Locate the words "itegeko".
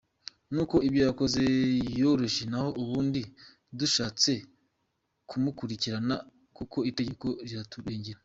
6.89-7.27